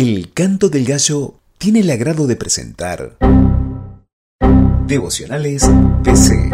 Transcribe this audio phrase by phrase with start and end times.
[0.00, 3.18] El canto del gallo tiene el agrado de presentar
[4.86, 5.68] Devocionales
[6.04, 6.50] PC.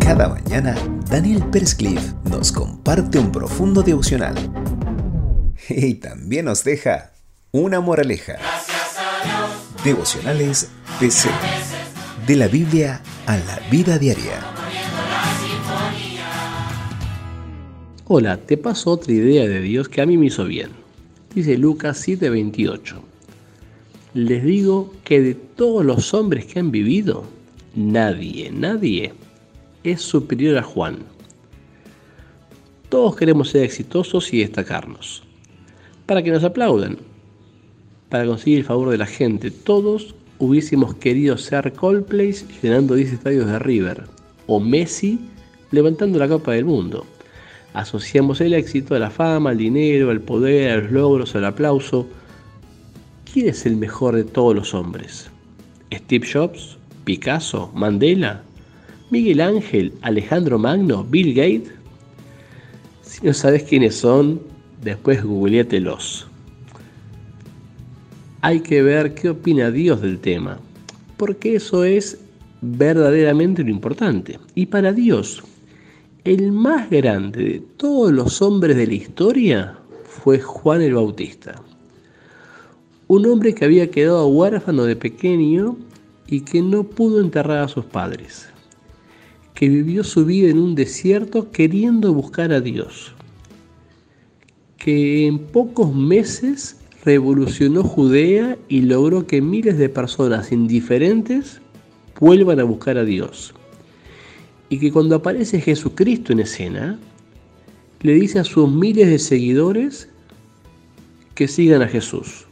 [0.00, 0.74] Cada mañana,
[1.06, 1.76] Daniel Pérez
[2.24, 4.34] nos comparte un profundo devocional
[5.68, 7.12] y también nos deja
[7.52, 8.36] una moraleja.
[9.84, 10.68] Devocionales
[10.98, 11.28] PC.
[12.26, 14.55] De la Biblia a la vida diaria.
[18.08, 20.68] Hola, te paso otra idea de Dios que a mí me hizo bien.
[21.34, 23.02] Dice Lucas 7:28.
[24.14, 27.24] Les digo que de todos los hombres que han vivido,
[27.74, 29.12] nadie, nadie
[29.82, 30.98] es superior a Juan.
[32.90, 35.24] Todos queremos ser exitosos y destacarnos.
[36.06, 36.98] Para que nos aplaudan.
[38.08, 39.50] Para conseguir el favor de la gente.
[39.50, 42.32] Todos hubiésemos querido ser Coldplay
[42.62, 44.04] llenando 10 estadios de River.
[44.46, 45.18] O Messi
[45.72, 47.04] levantando la Copa del Mundo.
[47.76, 52.06] Asociamos el éxito a la fama, al dinero, al poder, a los logros, al aplauso.
[53.30, 55.30] ¿Quién es el mejor de todos los hombres?
[55.92, 56.78] ¿Steve Jobs?
[57.04, 57.70] ¿Picasso?
[57.74, 58.42] ¿Mandela?
[59.10, 61.70] Miguel Ángel, Alejandro Magno, Bill Gates.
[63.02, 64.40] Si no sabes quiénes son,
[64.82, 66.26] después googleatelos.
[68.40, 70.58] Hay que ver qué opina Dios del tema,
[71.18, 72.18] porque eso es
[72.62, 74.38] verdaderamente lo importante.
[74.54, 75.44] Y para Dios,
[76.26, 81.62] el más grande de todos los hombres de la historia fue Juan el Bautista.
[83.06, 85.76] Un hombre que había quedado huérfano de pequeño
[86.26, 88.48] y que no pudo enterrar a sus padres
[89.56, 93.14] que vivió su vida en un desierto queriendo buscar a Dios,
[94.76, 101.62] que en pocos meses revolucionó Judea y logró que miles de personas indiferentes
[102.20, 103.54] vuelvan a buscar a Dios.
[104.68, 106.98] Y que cuando aparece Jesucristo en escena,
[108.00, 110.08] le dice a sus miles de seguidores
[111.34, 112.46] que sigan a Jesús.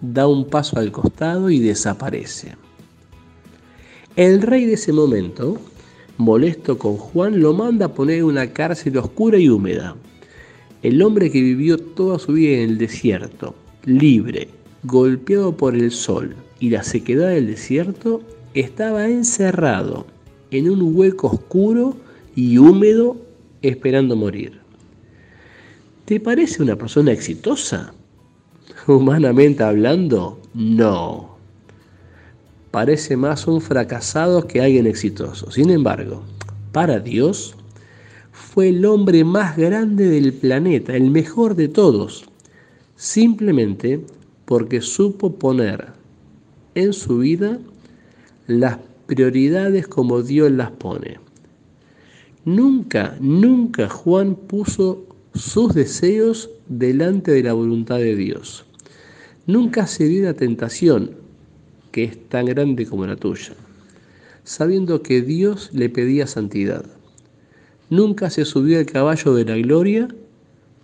[0.00, 2.54] Da un paso al costado y desaparece.
[4.16, 5.58] El rey de ese momento,
[6.18, 9.96] molesto con Juan, lo manda a poner en una cárcel oscura y húmeda.
[10.82, 13.54] El hombre que vivió toda su vida en el desierto,
[13.84, 14.48] libre,
[14.84, 18.22] golpeado por el sol y la sequedad del desierto,
[18.52, 20.06] estaba encerrado
[20.58, 21.96] en un hueco oscuro
[22.34, 23.16] y húmedo
[23.62, 24.60] esperando morir.
[26.04, 27.94] ¿Te parece una persona exitosa?
[28.86, 31.34] Humanamente hablando, no
[32.74, 35.48] parece más un fracasado que alguien exitoso.
[35.52, 36.24] Sin embargo,
[36.72, 37.54] para Dios,
[38.32, 42.24] fue el hombre más grande del planeta, el mejor de todos,
[42.96, 44.04] simplemente
[44.44, 45.86] porque supo poner
[46.74, 47.60] en su vida
[48.48, 51.18] las prioridades como Dios las pone.
[52.44, 58.64] Nunca, nunca Juan puso sus deseos delante de la voluntad de Dios.
[59.46, 61.12] Nunca se dio la tentación
[61.90, 63.54] que es tan grande como la tuya,
[64.42, 66.84] sabiendo que Dios le pedía santidad.
[67.90, 70.08] Nunca se subió al caballo de la gloria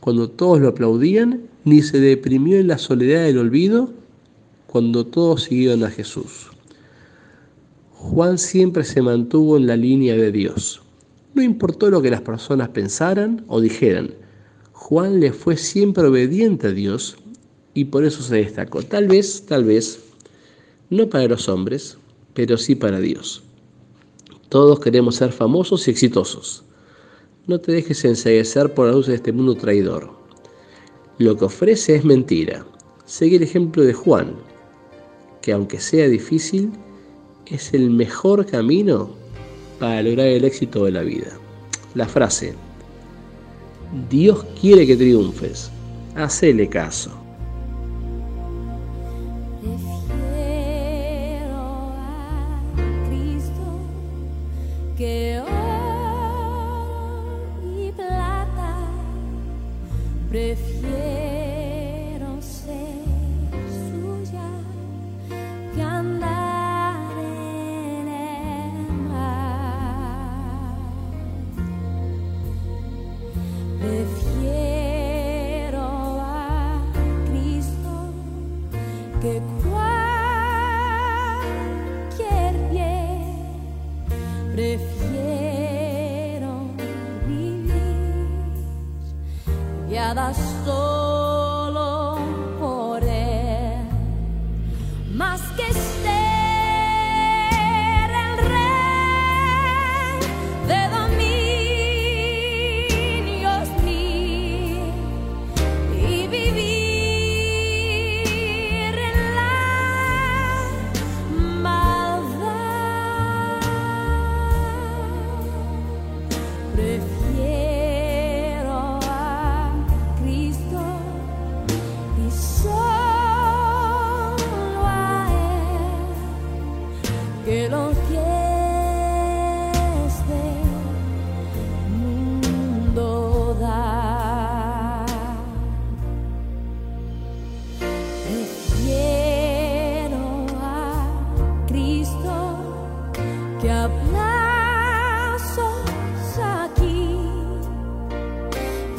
[0.00, 3.92] cuando todos lo aplaudían, ni se deprimió en la soledad del olvido
[4.66, 6.50] cuando todos siguieron a Jesús.
[8.02, 10.80] Juan siempre se mantuvo en la línea de Dios.
[11.34, 14.14] No importó lo que las personas pensaran o dijeran,
[14.72, 17.18] Juan le fue siempre obediente a Dios
[17.74, 18.82] y por eso se destacó.
[18.82, 20.00] Tal vez, tal vez,
[20.88, 21.98] no para los hombres,
[22.32, 23.42] pero sí para Dios.
[24.48, 26.64] Todos queremos ser famosos y exitosos.
[27.46, 30.10] No te dejes enseguecer por la luz de este mundo traidor.
[31.18, 32.64] Lo que ofrece es mentira.
[33.04, 34.36] Sigue el ejemplo de Juan,
[35.42, 36.72] que aunque sea difícil,
[37.50, 39.10] es el mejor camino
[39.78, 41.28] para lograr el éxito de la vida.
[41.94, 42.54] La frase,
[44.08, 45.70] Dios quiere que triunfes,
[46.14, 47.20] hacele caso.
[90.10, 90.90] cada sol.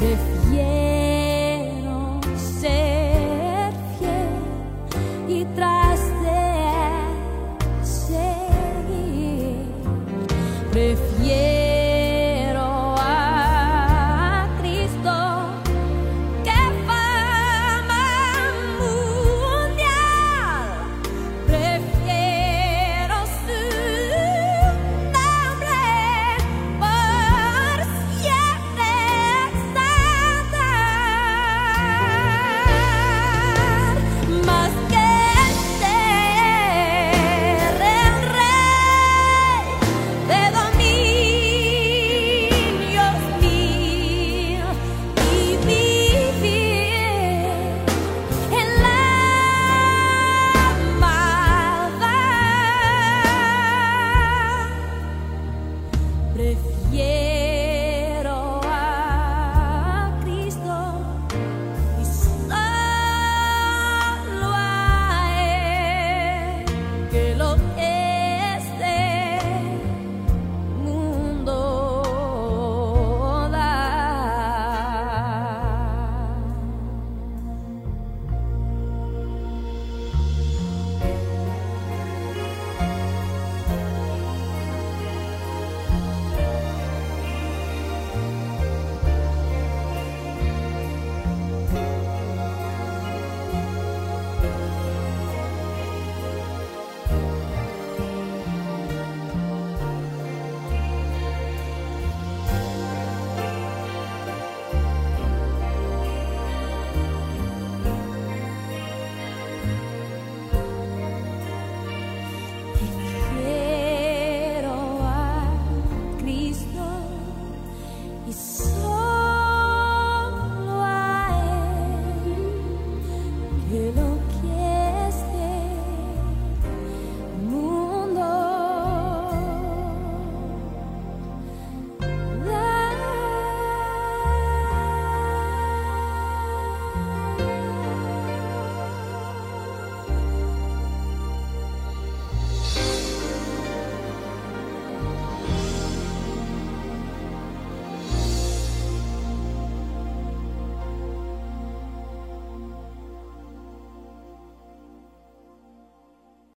[0.03, 0.19] if
[0.51, 0.81] yeah.